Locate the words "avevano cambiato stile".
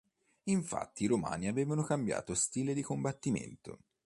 1.47-2.73